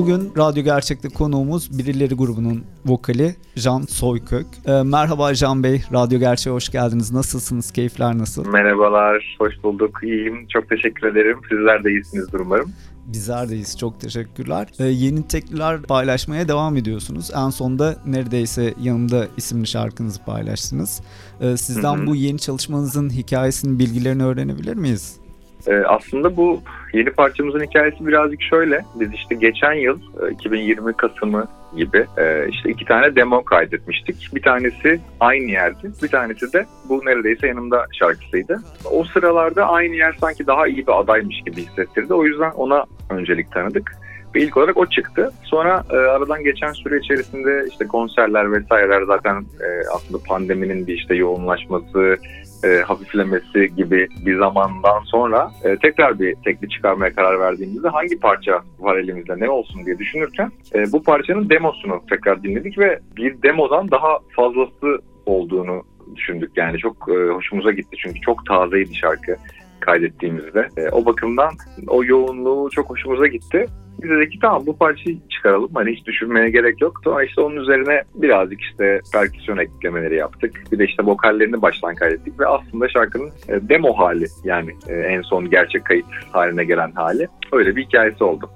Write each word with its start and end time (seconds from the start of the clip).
Bugün 0.00 0.32
Radyo 0.36 0.62
Gerçek'te 0.62 1.08
konuğumuz 1.08 1.78
Birileri 1.78 2.14
grubunun 2.14 2.64
vokali 2.86 3.34
Can 3.56 3.80
Soykök. 3.80 4.46
Ee, 4.66 4.82
merhaba 4.82 5.34
Can 5.34 5.62
Bey, 5.62 5.82
Radyo 5.92 6.18
Gerçek'e 6.18 6.50
hoş 6.50 6.68
geldiniz. 6.68 7.12
Nasılsınız? 7.12 7.70
Keyifler 7.70 8.18
nasıl? 8.18 8.46
Merhabalar, 8.46 9.36
hoş 9.38 9.54
bulduk. 9.62 9.98
İyiyim, 10.02 10.46
çok 10.48 10.68
teşekkür 10.68 11.06
ederim. 11.06 11.38
Sizler 11.48 11.84
de 11.84 11.90
iyisinizdir 11.90 12.40
umarım. 12.40 12.72
Bizler 13.06 13.48
deyiz. 13.48 13.78
Çok 13.78 14.00
teşekkürler. 14.00 14.68
Ee, 14.78 14.84
yeni 14.84 15.28
tekliler 15.28 15.82
paylaşmaya 15.82 16.48
devam 16.48 16.76
ediyorsunuz. 16.76 17.30
En 17.36 17.50
sonda 17.50 17.96
neredeyse 18.06 18.74
yanımda 18.82 19.26
isimli 19.36 19.66
şarkınızı 19.66 20.24
paylaştınız. 20.24 21.00
Ee, 21.40 21.56
sizden 21.56 21.96
hı 21.96 22.02
hı. 22.02 22.06
bu 22.06 22.14
yeni 22.14 22.38
çalışmanızın 22.38 23.10
hikayesinin 23.10 23.78
bilgilerini 23.78 24.24
öğrenebilir 24.24 24.74
miyiz? 24.74 25.20
Ee, 25.66 25.74
aslında 25.74 26.36
bu 26.36 26.62
yeni 26.92 27.10
parçamızın 27.10 27.60
hikayesi 27.60 28.06
birazcık 28.06 28.42
şöyle. 28.42 28.84
Biz 28.94 29.14
işte 29.14 29.34
geçen 29.34 29.72
yıl 29.72 30.00
2020 30.30 30.90
e, 30.90 30.92
Kasım'ı 30.92 31.46
gibi 31.76 32.06
e, 32.18 32.48
işte 32.48 32.70
iki 32.70 32.84
tane 32.84 33.16
demo 33.16 33.44
kaydetmiştik. 33.44 34.28
Bir 34.34 34.42
tanesi 34.42 35.00
aynı 35.20 35.50
yerdi. 35.50 35.90
Bir 36.02 36.08
tanesi 36.08 36.52
de 36.52 36.66
bu 36.88 37.02
neredeyse 37.04 37.46
yanımda 37.46 37.86
şarkısıydı. 37.92 38.60
O 38.84 39.04
sıralarda 39.04 39.68
aynı 39.68 39.94
yer 39.94 40.16
sanki 40.20 40.46
daha 40.46 40.66
iyi 40.68 40.86
bir 40.86 41.00
adaymış 41.00 41.42
gibi 41.46 41.56
hissettirdi. 41.56 42.14
O 42.14 42.24
yüzden 42.24 42.50
ona 42.50 42.84
öncelik 43.10 43.52
tanıdık. 43.52 43.92
Ve 44.34 44.40
ilk 44.40 44.56
olarak 44.56 44.76
o 44.76 44.86
çıktı. 44.86 45.32
Sonra 45.42 45.84
e, 45.90 45.96
aradan 45.96 46.44
geçen 46.44 46.72
süre 46.72 46.98
içerisinde 46.98 47.66
işte 47.70 47.86
konserler 47.86 48.52
vesaireler 48.52 49.02
zaten 49.02 49.34
e, 49.40 49.68
aslında 49.94 50.22
pandeminin 50.28 50.86
bir 50.86 50.94
işte 50.94 51.14
yoğunlaşması, 51.14 52.16
e, 52.64 52.68
hafiflemesi 52.68 53.74
gibi 53.76 54.08
bir 54.26 54.38
zamandan 54.38 55.00
sonra 55.04 55.50
e, 55.64 55.76
tekrar 55.76 56.20
bir 56.20 56.34
tekli 56.34 56.68
çıkarmaya 56.68 57.14
karar 57.14 57.40
verdiğimizde 57.40 57.88
hangi 57.88 58.20
parça 58.20 58.62
var 58.78 58.96
elimizde 58.96 59.40
ne 59.40 59.50
olsun 59.50 59.86
diye 59.86 59.98
düşünürken 59.98 60.52
e, 60.74 60.92
bu 60.92 61.02
parçanın 61.02 61.50
demosunu 61.50 62.02
tekrar 62.10 62.42
dinledik 62.42 62.78
ve 62.78 62.98
bir 63.16 63.42
demodan 63.42 63.90
daha 63.90 64.18
fazlası 64.36 64.98
olduğunu 65.26 65.82
düşündük. 66.16 66.50
Yani 66.56 66.78
çok 66.78 66.96
e, 67.08 67.28
hoşumuza 67.28 67.72
gitti 67.72 67.96
çünkü 68.02 68.20
çok 68.20 68.46
tazeydi 68.46 68.94
şarkı 68.94 69.36
kaydettiğimizde. 69.80 70.68
E, 70.76 70.88
o 70.88 71.04
bakımdan 71.04 71.50
o 71.86 72.04
yoğunluğu 72.04 72.70
çok 72.70 72.90
hoşumuza 72.90 73.26
gitti. 73.26 73.66
Biz 74.02 74.10
dedik 74.10 74.32
ki 74.32 74.38
tamam 74.42 74.66
bu 74.66 74.76
parçayı 74.76 75.18
çıkaralım. 75.28 75.70
Hani 75.74 75.92
hiç 75.92 76.06
düşünmeye 76.06 76.50
gerek 76.50 76.80
yok. 76.80 77.00
Sonra 77.04 77.24
işte 77.24 77.40
onun 77.40 77.56
üzerine 77.56 78.02
birazcık 78.14 78.60
işte 78.60 79.00
perküsyon 79.12 79.58
eklemeleri 79.58 80.16
yaptık. 80.16 80.64
Bir 80.72 80.78
de 80.78 80.84
işte 80.84 81.02
vokallerini 81.06 81.62
baştan 81.62 81.94
kaydettik 81.94 82.40
ve 82.40 82.46
aslında 82.46 82.88
şarkının 82.88 83.30
e, 83.48 83.68
demo 83.68 83.92
hali 83.98 84.26
yani 84.44 84.70
e, 84.88 84.94
en 84.94 85.22
son 85.22 85.50
gerçek 85.50 85.84
kayıt 85.84 86.06
haline 86.32 86.64
gelen 86.64 86.92
hali. 86.92 87.28
Öyle 87.52 87.76
bir 87.76 87.84
hikayesi 87.84 88.24
oldu. 88.24 88.50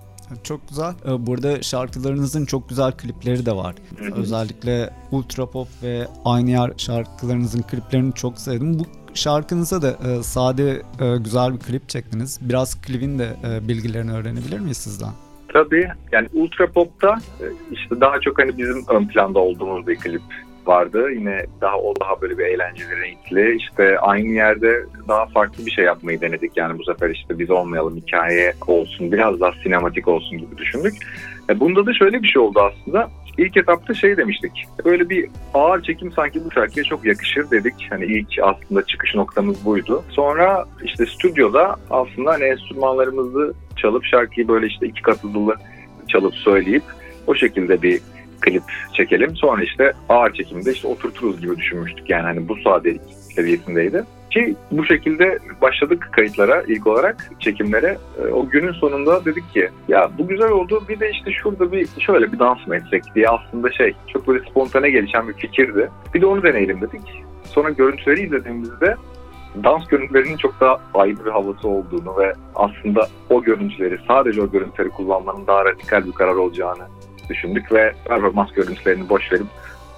Çok 0.44 0.68
güzel. 0.68 0.92
E, 1.08 1.26
burada 1.26 1.62
şarkılarınızın 1.62 2.44
çok 2.44 2.68
güzel 2.68 2.92
klipleri 2.92 3.46
de 3.46 3.56
var. 3.56 3.74
Hı-hı. 3.98 4.20
Özellikle 4.20 4.90
Ultra 5.10 5.46
Pop 5.46 5.68
ve 5.82 6.06
Aynı 6.24 6.50
Yer 6.50 6.70
şarkılarınızın 6.76 7.62
kliplerini 7.62 8.14
çok 8.14 8.38
sevdim. 8.38 8.78
Bu 8.78 8.84
şarkınıza 9.14 9.82
da 9.82 9.90
e, 9.90 10.22
sade 10.22 10.82
e, 11.00 11.16
güzel 11.16 11.54
bir 11.54 11.58
klip 11.58 11.88
çektiniz. 11.88 12.38
Biraz 12.42 12.82
klibin 12.82 13.18
de 13.18 13.36
e, 13.44 13.68
bilgilerini 13.68 14.12
öğrenebilir 14.12 14.58
miyiz 14.58 14.76
sizden? 14.76 15.12
Tabii 15.54 15.88
yani 16.12 16.28
Ultra 16.32 16.66
Pop'ta 16.66 17.18
e, 17.40 17.46
işte 17.72 18.00
daha 18.00 18.20
çok 18.20 18.38
hani 18.38 18.58
bizim 18.58 18.84
ön 18.88 19.08
planda 19.08 19.38
olduğumuz 19.38 19.86
bir 19.86 19.96
klip 19.96 20.22
vardı. 20.66 21.10
Yine 21.10 21.46
daha 21.60 21.78
o 21.78 21.94
daha 22.00 22.20
böyle 22.20 22.38
bir 22.38 22.44
eğlenceli, 22.44 23.00
renkli. 23.00 23.56
İşte 23.56 23.98
aynı 23.98 24.28
yerde 24.28 24.84
daha 25.08 25.26
farklı 25.26 25.66
bir 25.66 25.70
şey 25.70 25.84
yapmayı 25.84 26.20
denedik. 26.20 26.56
Yani 26.56 26.78
bu 26.78 26.84
sefer 26.84 27.10
işte 27.10 27.38
biz 27.38 27.50
olmayalım, 27.50 27.96
hikaye 27.96 28.54
olsun, 28.66 29.12
biraz 29.12 29.40
daha 29.40 29.52
sinematik 29.62 30.08
olsun 30.08 30.38
gibi 30.38 30.58
düşündük. 30.58 30.94
E, 31.50 31.60
bunda 31.60 31.86
da 31.86 31.94
şöyle 31.94 32.22
bir 32.22 32.28
şey 32.28 32.42
oldu 32.42 32.60
aslında. 32.60 33.10
İlk 33.38 33.56
etapta 33.56 33.94
şey 33.94 34.16
demiştik. 34.16 34.52
Böyle 34.84 35.08
bir 35.08 35.28
ağır 35.54 35.82
çekim 35.82 36.12
sanki 36.12 36.44
bu 36.44 36.50
şarkıya 36.50 36.84
çok 36.84 37.04
yakışır 37.04 37.50
dedik. 37.50 37.86
Hani 37.90 38.04
ilk 38.04 38.28
aslında 38.42 38.86
çıkış 38.86 39.14
noktamız 39.14 39.64
buydu. 39.64 40.04
Sonra 40.08 40.64
işte 40.84 41.06
stüdyoda 41.06 41.76
aslında 41.90 42.30
hani 42.30 42.44
enstrümanlarımızı 42.44 43.54
çalıp 43.76 44.04
şarkıyı 44.04 44.48
böyle 44.48 44.66
işte 44.66 44.86
iki 44.86 45.02
kat 45.02 45.24
hızlı 45.24 45.54
çalıp 46.08 46.34
söyleyip 46.34 46.82
o 47.26 47.34
şekilde 47.34 47.82
bir 47.82 48.00
klip 48.40 48.62
çekelim. 48.92 49.36
Sonra 49.36 49.62
işte 49.62 49.92
ağır 50.08 50.32
çekimde 50.32 50.72
işte 50.72 50.88
oturturuz 50.88 51.40
gibi 51.40 51.56
düşünmüştük. 51.56 52.10
Yani 52.10 52.22
hani 52.22 52.48
bu 52.48 52.56
sadelik 52.56 53.02
seviyesindeydi. 53.36 54.04
Ki 54.30 54.54
bu 54.70 54.84
şekilde 54.84 55.38
başladık 55.62 56.08
kayıtlara 56.12 56.62
ilk 56.68 56.86
olarak 56.86 57.30
çekimlere. 57.40 57.98
E, 58.22 58.26
o 58.26 58.48
günün 58.48 58.72
sonunda 58.72 59.24
dedik 59.24 59.52
ki 59.52 59.68
ya 59.88 60.10
bu 60.18 60.28
güzel 60.28 60.50
oldu 60.50 60.82
bir 60.88 61.00
de 61.00 61.10
işte 61.10 61.32
şurada 61.32 61.72
bir 61.72 61.88
şöyle 62.00 62.32
bir 62.32 62.38
dans 62.38 62.66
mı 62.66 62.76
etsek 62.76 63.02
diye 63.14 63.28
aslında 63.28 63.72
şey 63.72 63.94
çok 64.12 64.28
böyle 64.28 64.50
spontane 64.50 64.90
gelişen 64.90 65.28
bir 65.28 65.34
fikirdi. 65.34 65.90
Bir 66.14 66.20
de 66.20 66.26
onu 66.26 66.42
deneyelim 66.42 66.80
dedik. 66.80 67.02
Sonra 67.44 67.70
görüntüleri 67.70 68.22
izlediğimizde 68.22 68.96
dans 69.64 69.86
görüntülerinin 69.86 70.36
çok 70.36 70.60
daha 70.60 70.80
ayrı 70.94 71.24
bir 71.24 71.30
havası 71.30 71.68
olduğunu 71.68 72.18
ve 72.18 72.32
aslında 72.54 73.08
o 73.30 73.42
görüntüleri 73.42 73.98
sadece 74.08 74.42
o 74.42 74.50
görüntüleri 74.50 74.88
kullanmanın 74.88 75.46
daha 75.46 75.64
radikal 75.64 76.06
bir 76.06 76.12
karar 76.12 76.34
olacağını 76.34 76.84
düşündük 77.28 77.72
ve 77.72 77.94
performans 78.08 78.52
görüntülerini 78.52 79.08
boş 79.08 79.32
verip 79.32 79.46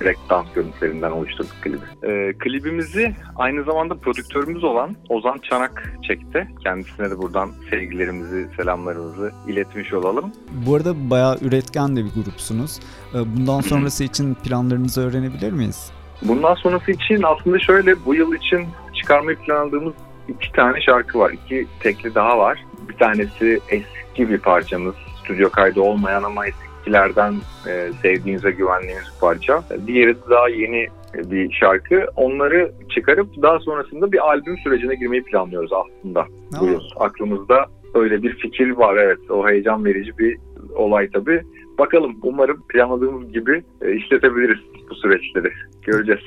direkt 0.01 0.21
dans 0.31 0.47
görüntülerinden 0.55 1.11
oluşturduk 1.11 1.55
klibi. 1.63 1.79
Ee, 2.03 2.33
klibimizi 2.39 3.15
aynı 3.37 3.65
zamanda 3.65 3.95
prodüktörümüz 3.95 4.65
olan 4.65 4.97
Ozan 5.09 5.39
Çanak 5.39 5.93
çekti. 6.03 6.49
Kendisine 6.63 7.11
de 7.11 7.19
buradan 7.19 7.51
sevgilerimizi, 7.71 8.49
selamlarımızı 8.57 9.33
iletmiş 9.49 9.93
olalım. 9.93 10.33
Bu 10.67 10.75
arada 10.75 11.11
bayağı 11.11 11.39
üretken 11.43 11.97
de 11.97 12.05
bir 12.05 12.23
grupsunuz. 12.23 12.81
Ee, 13.15 13.37
bundan 13.37 13.61
sonrası 13.61 14.05
için 14.11 14.35
planlarınızı 14.35 15.09
öğrenebilir 15.09 15.53
miyiz? 15.53 15.93
Bundan 16.23 16.55
sonrası 16.55 16.91
için 16.91 17.23
aslında 17.23 17.59
şöyle 17.59 18.05
bu 18.05 18.15
yıl 18.15 18.35
için 18.35 18.67
çıkarmayı 19.07 19.37
planladığımız 19.37 19.95
iki 20.29 20.53
tane 20.53 20.81
şarkı 20.81 21.19
var. 21.19 21.31
İki 21.31 21.67
tekli 21.81 22.15
daha 22.15 22.39
var. 22.39 22.65
Bir 22.89 22.97
tanesi 22.97 23.61
eski 23.69 24.31
bir 24.31 24.39
parçamız. 24.39 24.95
Stüdyo 25.21 25.51
kaydı 25.51 25.81
olmayan 25.81 26.23
ama 26.23 26.47
eski 26.47 26.67
eskilerden 26.81 27.35
e, 27.69 27.91
sevdiğinize 28.03 28.51
güvendiğiniz 28.51 29.05
bir 29.15 29.21
parça. 29.21 29.63
Diğeri 29.87 30.15
de 30.15 30.31
daha 30.31 30.49
yeni 30.49 30.87
bir 31.15 31.53
şarkı. 31.53 32.07
Onları 32.17 32.73
çıkarıp 32.95 33.43
daha 33.43 33.59
sonrasında 33.59 34.13
bir 34.13 34.29
albüm 34.29 34.59
sürecine 34.59 34.95
girmeyi 34.95 35.23
planlıyoruz 35.23 35.71
aslında 35.73 36.27
bu 36.61 36.67
yıl. 36.67 36.81
Aklımızda 36.97 37.67
öyle 37.95 38.23
bir 38.23 38.37
fikir 38.39 38.71
var 38.71 38.97
evet. 38.97 39.31
O 39.31 39.49
heyecan 39.49 39.85
verici 39.85 40.19
bir 40.19 40.39
olay 40.75 41.11
tabii. 41.11 41.43
Bakalım 41.79 42.17
umarım 42.23 42.63
planladığımız 42.69 43.33
gibi 43.33 43.63
e, 43.83 43.93
işletebiliriz 43.93 44.59
bu 44.91 44.95
süreçleri. 44.95 45.53
Göreceğiz. 45.83 46.23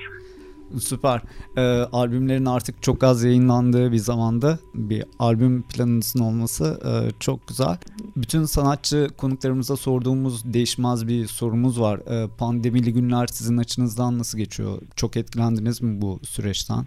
Süper. 0.80 1.22
Ee, 1.58 1.62
albümlerin 1.92 2.46
artık 2.46 2.84
çok 2.84 3.04
az 3.04 3.24
yayınlandığı 3.24 3.92
bir 3.92 3.98
zamanda 3.98 4.60
bir 4.74 5.04
albüm 5.20 5.64
planınızın 5.68 6.20
olması 6.20 6.80
e, 6.86 6.92
çok 7.20 7.48
güzel. 7.48 7.78
Bütün 8.18 8.44
sanatçı 8.44 9.08
konuklarımıza 9.18 9.76
sorduğumuz 9.76 10.54
değişmez 10.54 11.08
bir 11.08 11.26
sorumuz 11.26 11.82
var. 11.82 12.00
Ee, 12.00 12.28
pandemili 12.38 12.94
günler 12.94 13.28
sizin 13.28 13.58
açınızdan 13.58 14.20
nasıl 14.20 14.38
geçiyor? 14.38 14.78
Çok 14.96 15.18
etkilendiniz 15.18 15.82
mi 15.82 16.02
bu 16.02 16.20
süreçten? 16.24 16.86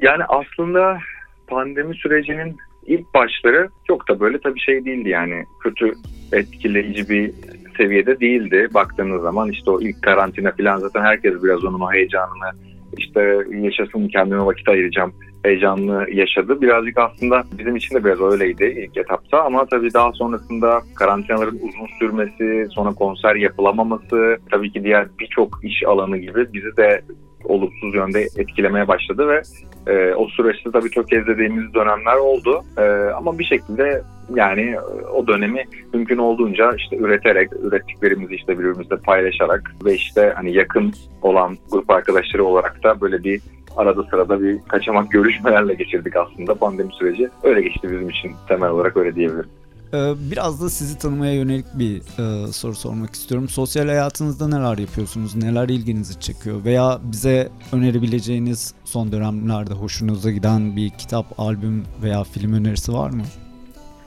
Yani 0.00 0.24
aslında 0.24 0.98
pandemi 1.46 1.94
sürecinin 1.94 2.56
ilk 2.86 3.14
başları 3.14 3.68
çok 3.86 4.08
da 4.08 4.20
böyle 4.20 4.40
tabii 4.40 4.60
şey 4.60 4.84
değildi 4.84 5.08
yani 5.08 5.44
kötü 5.62 5.94
etkileyici 6.32 7.08
bir 7.08 7.32
seviyede 7.76 8.20
değildi 8.20 8.68
baktığınız 8.74 9.22
zaman 9.22 9.50
işte 9.50 9.70
o 9.70 9.80
ilk 9.80 10.02
karantina 10.02 10.52
falan 10.52 10.76
zaten 10.76 11.02
herkes 11.02 11.42
biraz 11.42 11.64
onun 11.64 11.80
o 11.80 11.92
heyecanını 11.92 12.50
işte 12.96 13.38
yaşasın 13.50 14.08
kendime 14.08 14.46
vakit 14.46 14.68
ayıracağım 14.68 15.12
heyecanlı 15.42 16.06
yaşadı. 16.12 16.60
Birazcık 16.60 16.98
aslında 16.98 17.44
bizim 17.58 17.76
için 17.76 17.94
de 17.94 18.04
biraz 18.04 18.20
öyleydi 18.20 18.64
ilk 18.64 18.96
etapta 18.96 19.42
ama 19.42 19.66
tabii 19.66 19.94
daha 19.94 20.12
sonrasında 20.12 20.80
karantinaların 20.94 21.56
uzun 21.56 21.86
sürmesi, 21.98 22.66
sonra 22.70 22.92
konser 22.92 23.34
yapılamaması, 23.34 24.36
tabii 24.50 24.72
ki 24.72 24.84
diğer 24.84 25.06
birçok 25.20 25.60
iş 25.62 25.82
alanı 25.86 26.18
gibi 26.18 26.52
bizi 26.52 26.76
de 26.76 27.02
olumsuz 27.44 27.94
yönde 27.94 28.20
etkilemeye 28.36 28.88
başladı 28.88 29.28
ve 29.28 29.42
e, 29.86 30.14
o 30.14 30.28
süreçte 30.28 30.70
tabii 30.70 30.90
tökezlediğimiz 30.90 31.74
dönemler 31.74 32.16
oldu. 32.16 32.62
E, 32.78 32.82
ama 33.16 33.38
bir 33.38 33.44
şekilde 33.44 34.02
yani 34.34 34.76
o 35.14 35.26
dönemi 35.26 35.64
mümkün 35.92 36.18
olduğunca 36.18 36.72
işte 36.76 36.96
üreterek, 36.96 37.52
ürettiklerimizi 37.62 38.34
işte 38.34 38.58
birbirimizle 38.58 38.96
paylaşarak 38.96 39.74
ve 39.84 39.94
işte 39.94 40.32
hani 40.36 40.52
yakın 40.52 40.92
olan 41.22 41.56
grup 41.70 41.90
arkadaşları 41.90 42.44
olarak 42.44 42.84
da 42.84 43.00
böyle 43.00 43.24
bir 43.24 43.40
arada 43.76 44.02
sırada 44.02 44.42
bir 44.42 44.58
kaçamak 44.68 45.10
görüşmelerle 45.10 45.74
geçirdik 45.74 46.16
aslında 46.16 46.54
pandemi 46.54 46.92
süreci. 46.92 47.28
Öyle 47.42 47.62
geçti 47.62 47.88
bizim 47.92 48.08
için 48.08 48.32
temel 48.48 48.70
olarak 48.70 48.96
öyle 48.96 49.14
diyebilirim. 49.14 49.50
Ee, 49.94 50.12
biraz 50.30 50.62
da 50.62 50.70
sizi 50.70 50.98
tanımaya 50.98 51.34
yönelik 51.34 51.66
bir 51.74 51.96
e, 51.96 52.52
soru 52.52 52.74
sormak 52.74 53.14
istiyorum. 53.14 53.48
Sosyal 53.48 53.86
hayatınızda 53.86 54.48
neler 54.48 54.78
yapıyorsunuz? 54.78 55.36
Neler 55.36 55.68
ilginizi 55.68 56.20
çekiyor? 56.20 56.64
Veya 56.64 56.98
bize 57.02 57.48
önerebileceğiniz 57.72 58.74
son 58.84 59.12
dönemlerde 59.12 59.74
hoşunuza 59.74 60.30
giden 60.30 60.76
bir 60.76 60.90
kitap, 60.90 61.26
albüm 61.38 61.84
veya 62.02 62.24
film 62.24 62.52
önerisi 62.52 62.92
var 62.92 63.10
mı? 63.10 63.22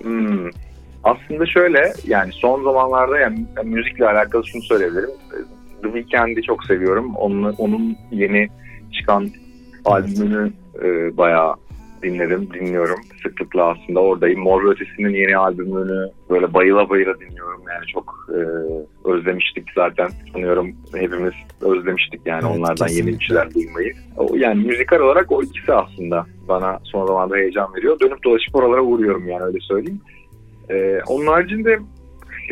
Hmm. 0.04 0.50
Aslında 1.04 1.46
şöyle 1.46 1.94
yani 2.08 2.32
son 2.34 2.64
zamanlarda 2.64 3.20
yani 3.20 3.46
müzikle 3.64 4.08
alakalı 4.08 4.48
şunu 4.48 4.62
söyleyebilirim. 4.62 5.10
The 5.82 5.92
Weeknd'i 5.94 6.44
çok 6.44 6.66
seviyorum. 6.66 7.16
Onun, 7.16 7.54
onun 7.58 7.96
yeni 8.12 8.50
çıkan 8.92 9.30
albümünü 9.86 10.54
e, 10.84 11.18
bayağı 11.18 11.56
dinledim, 12.04 12.50
dinliyorum. 12.54 13.00
Sıklıkla 13.24 13.70
aslında 13.70 14.00
oradayım. 14.00 14.40
Mor 14.40 14.64
Ötesi'nin 14.64 15.14
yeni 15.14 15.38
albümünü 15.38 16.10
böyle 16.30 16.54
bayıla 16.54 16.90
bayıla 16.90 17.20
dinliyorum. 17.20 17.62
Yani 17.74 17.86
çok 17.88 18.28
e, 18.30 18.40
özlemiştik 19.10 19.68
zaten. 19.76 20.10
Sanıyorum 20.34 20.76
hepimiz 20.96 21.34
özlemiştik 21.62 22.22
yani 22.26 22.44
evet, 22.46 22.58
onlardan 22.58 22.88
kesinlikle. 22.88 23.10
yeni 23.12 23.20
bir 23.20 23.26
şeyler 23.26 23.54
duymayı. 23.54 23.94
O, 24.18 24.36
yani 24.36 24.66
müzikal 24.66 25.00
olarak 25.00 25.32
o 25.32 25.44
ikisi 25.44 25.74
aslında 25.74 26.26
bana 26.48 26.80
son 26.84 27.08
zamanlarda 27.08 27.36
heyecan 27.36 27.76
veriyor. 27.76 28.00
Dönüp 28.00 28.24
dolaşıp 28.24 28.56
oralara 28.56 28.82
uğruyorum 28.82 29.28
yani 29.28 29.44
öyle 29.44 29.60
söyleyeyim. 29.60 30.02
E, 30.70 31.00
onun 31.08 31.28
haricinde 31.28 31.80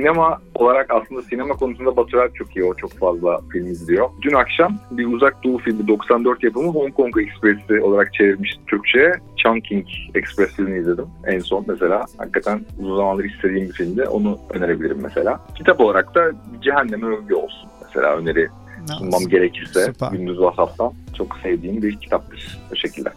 sinema 0.02 0.42
olarak 0.56 0.92
aslında 0.92 1.22
sinema 1.22 1.54
konusunda 1.54 1.98
Batural 1.98 2.30
çok 2.34 2.56
iyi. 2.56 2.66
O 2.66 2.74
çok 2.74 2.92
fazla 2.92 3.40
film 3.52 3.72
izliyor. 3.72 4.10
Dün 4.22 4.34
akşam 4.34 4.78
bir 4.92 5.06
uzak 5.06 5.44
doğu 5.44 5.58
filmi 5.58 5.88
94 5.88 6.44
yapımı 6.44 6.72
Hong 6.72 6.94
Kong 6.94 7.18
Express'i 7.18 7.82
olarak 7.82 8.14
çevirmiş 8.14 8.52
Türkçe'ye. 8.68 9.14
Chungking 9.38 9.88
Express 10.16 10.56
filmini 10.56 10.80
izledim 10.80 11.06
en 11.28 11.40
son 11.40 11.66
mesela. 11.68 12.06
Hakikaten 12.18 12.66
uzun 12.80 12.98
zamandır 12.98 13.24
istediğim 13.24 13.68
bir 13.68 13.74
filmdi. 13.74 14.04
Onu 14.04 14.40
önerebilirim 14.50 15.00
mesela. 15.02 15.40
Kitap 15.56 15.80
olarak 15.80 16.16
da 16.16 16.32
Cehenneme 16.62 17.08
Övgü 17.08 17.36
olsun 17.36 17.70
mesela 17.86 18.18
öneri 18.18 18.50
sunmam 18.98 19.28
gerekirse 19.28 19.86
Süper. 19.86 20.12
Gündüz 20.12 20.40
Vasaf'tan 20.40 20.94
çok 21.18 21.38
sevdiğim 21.44 21.82
bir 21.82 21.96
kitaptır 21.96 22.60
o 22.74 22.76
şekilde. 22.76 23.10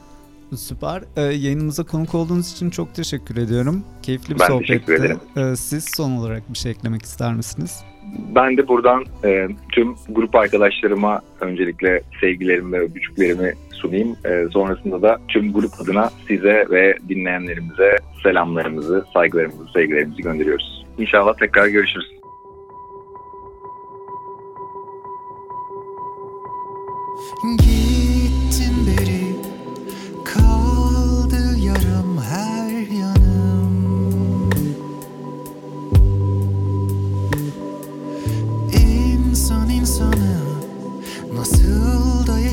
Süper. 0.57 1.03
Ee, 1.17 1.23
yayınımıza 1.23 1.85
konuk 1.85 2.15
olduğunuz 2.15 2.53
için 2.53 2.71
çok 2.71 2.95
teşekkür 2.95 3.37
ediyorum. 3.37 3.85
Keyifli 4.03 4.35
bir 4.35 4.41
ben 4.41 4.47
sohbetti. 4.47 5.17
Ee, 5.37 5.57
siz 5.57 5.87
son 5.97 6.11
olarak 6.11 6.53
bir 6.53 6.59
şey 6.59 6.73
eklemek 6.73 7.03
ister 7.03 7.35
misiniz? 7.35 7.85
Ben 8.35 8.57
de 8.57 8.69
buradan 8.69 9.05
e, 9.25 9.49
tüm 9.73 9.95
grup 10.09 10.35
arkadaşlarıma 10.35 11.21
öncelikle 11.41 12.03
sevgilerimi 12.21 12.73
ve 12.73 12.81
öpücüklerimi 12.81 13.55
sunayım. 13.73 14.17
E, 14.25 14.47
sonrasında 14.53 15.03
da 15.03 15.19
tüm 15.29 15.53
grup 15.53 15.71
adına 15.81 16.11
size 16.29 16.67
ve 16.71 16.97
dinleyenlerimize 17.09 17.97
selamlarımızı, 18.23 19.05
saygılarımızı, 19.13 19.73
sevgilerimizi 19.75 20.23
gönderiyoruz. 20.23 20.85
İnşallah 20.99 21.35
tekrar 21.35 21.67
görüşürüz. 21.67 22.15
Gittin 27.45 27.74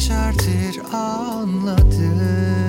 yeşertir 0.02 0.82
anladım 0.94 2.61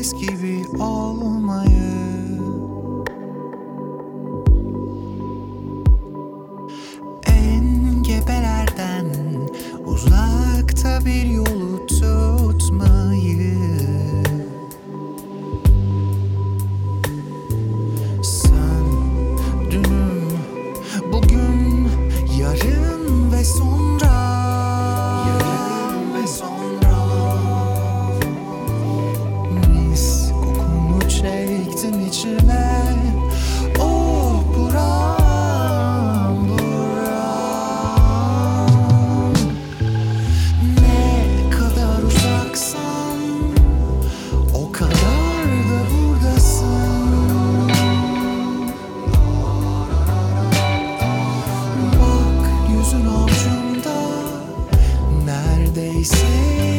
eskisi 0.00 0.16
gibi 0.26 0.82
olmayı 0.82 2.09
away. 56.22 56.69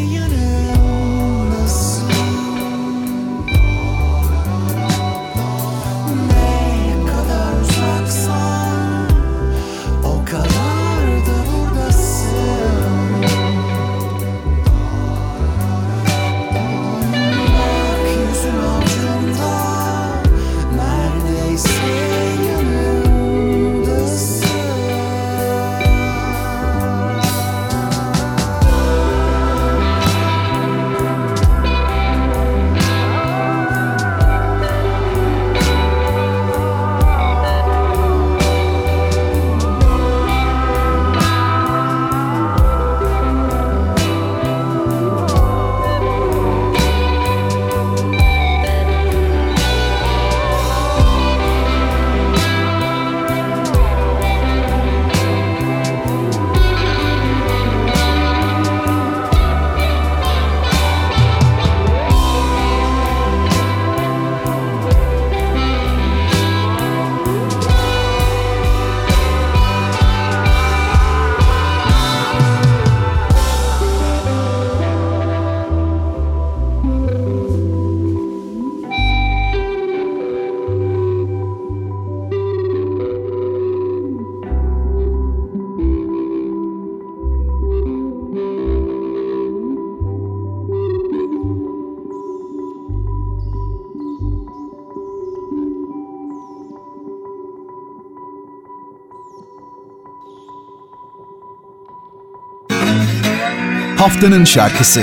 Haftanın 104.21 104.45
şarkısı. 104.45 105.01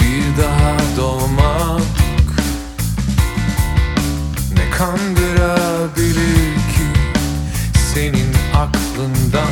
Bir 0.00 0.42
daha 0.42 0.76
doğmak 0.96 1.80
ne 4.54 4.70
kandırabilir 4.78 6.54
ki 6.54 6.86
senin 7.94 8.34
aklından 8.54 9.43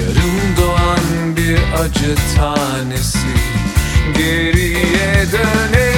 Yarım 0.00 0.56
doğan 0.60 1.36
bir 1.36 1.82
acı 1.82 2.14
tanesi. 2.36 3.18
Geriye 4.16 5.26
dönemiyor 5.32 5.97